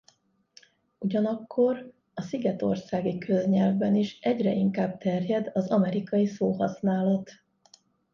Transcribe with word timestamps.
Ugyanakkor 0.99 1.91
a 2.13 2.21
szigetországi 2.21 3.17
köznyelvben 3.17 3.95
is 3.95 4.19
egyre 4.21 4.51
inkább 4.53 4.97
terjed 4.97 5.51
az 5.53 5.69
amerikai 5.69 6.25
szóhasználat. 6.25 7.31